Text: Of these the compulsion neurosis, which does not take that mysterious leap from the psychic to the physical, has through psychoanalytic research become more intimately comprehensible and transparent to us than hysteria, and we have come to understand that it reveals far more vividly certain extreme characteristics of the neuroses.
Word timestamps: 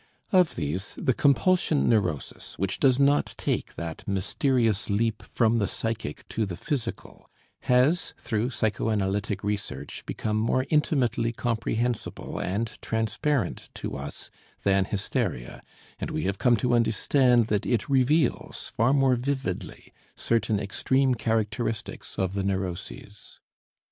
Of 0.31 0.55
these 0.55 0.95
the 0.97 1.13
compulsion 1.13 1.87
neurosis, 1.87 2.57
which 2.57 2.79
does 2.79 2.97
not 2.99 3.35
take 3.37 3.75
that 3.75 4.03
mysterious 4.07 4.89
leap 4.89 5.21
from 5.21 5.59
the 5.59 5.67
psychic 5.67 6.27
to 6.29 6.47
the 6.47 6.55
physical, 6.57 7.29
has 7.69 8.15
through 8.17 8.49
psychoanalytic 8.49 9.43
research 9.43 10.03
become 10.07 10.37
more 10.37 10.65
intimately 10.71 11.31
comprehensible 11.31 12.39
and 12.41 12.71
transparent 12.81 13.69
to 13.75 13.95
us 13.95 14.31
than 14.63 14.85
hysteria, 14.85 15.61
and 15.99 16.09
we 16.09 16.23
have 16.23 16.39
come 16.39 16.57
to 16.57 16.73
understand 16.73 17.45
that 17.49 17.67
it 17.67 17.87
reveals 17.87 18.69
far 18.69 18.93
more 18.93 19.15
vividly 19.15 19.93
certain 20.15 20.59
extreme 20.59 21.13
characteristics 21.13 22.17
of 22.17 22.33
the 22.33 22.41
neuroses. 22.43 23.39